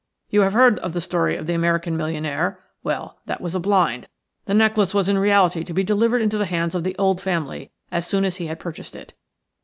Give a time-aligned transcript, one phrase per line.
[0.31, 2.59] You have heard the story of the American millionaire?
[2.83, 4.07] Well, that was a blind–
[4.47, 7.69] the necklace was in reality to be delivered into the hands of the old family
[7.91, 9.13] as soon as he had purchased it.